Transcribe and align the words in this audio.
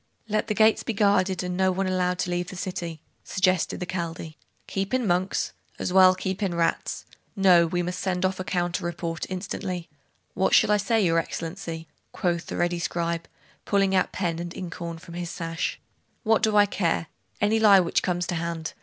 'Let 0.27 0.47
the 0.47 0.55
gates 0.55 0.81
be 0.81 0.93
guarded, 0.93 1.43
and 1.43 1.55
no 1.55 1.71
one 1.71 1.85
allowed 1.85 2.17
to 2.25 2.31
leave 2.31 2.47
the 2.49 2.55
city,' 2.55 3.03
suggested 3.23 3.79
the 3.79 3.85
Chaldee. 3.85 4.35
'Keep 4.65 4.95
in 4.95 5.05
monks? 5.05 5.53
as 5.77 5.93
well 5.93 6.15
keep 6.15 6.41
in 6.41 6.55
rats! 6.55 7.05
No; 7.35 7.67
we 7.67 7.83
must 7.83 7.99
send 7.99 8.25
off 8.25 8.39
a 8.39 8.43
counter 8.43 8.83
report, 8.83 9.27
instantly.' 9.29 9.87
'What 10.33 10.55
shall 10.55 10.71
I 10.71 10.77
say, 10.77 11.05
your 11.05 11.19
Excellency?' 11.19 11.87
quoth 12.13 12.47
the 12.47 12.57
ready 12.57 12.79
scribe, 12.79 13.27
pulling 13.65 13.93
out 13.93 14.11
pen 14.11 14.39
and 14.39 14.55
inkhorn 14.57 14.97
from 14.97 15.13
his 15.13 15.29
sash. 15.29 15.79
'What 16.23 16.41
do 16.41 16.57
I 16.57 16.65
care? 16.65 17.05
Any 17.39 17.59
lie 17.59 17.79
which 17.79 18.01
comes 18.01 18.25
to 18.25 18.33
hand. 18.35 18.73